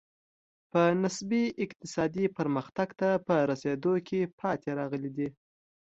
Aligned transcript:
په 0.71 0.81
نسبي 1.01 1.43
اقتصادي 1.63 2.25
پرمختګ 2.37 2.89
ته 2.99 3.09
په 3.27 3.35
رسېدو 3.49 3.93
کې 4.07 4.19
پاتې 4.39 4.69
راغلي 4.79 5.11
دي. 5.17 5.27